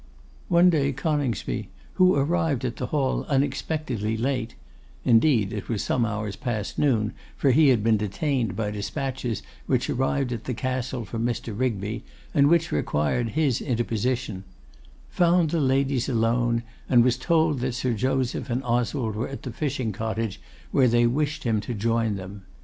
[0.47, 4.55] One day Coningsby, who arrived at the hall unexpectedly late;
[5.05, 9.91] indeed it was some hours past noon, for he had been detained by despatches which
[9.91, 11.55] arrived at the Castle from Mr.
[11.55, 12.03] Rigby,
[12.33, 14.43] and which required his interposition;
[15.07, 19.51] found the ladies alone, and was told that Sir Joseph and Oswald were at the
[19.51, 20.41] fishing cottage
[20.71, 22.41] where they wished him to join them.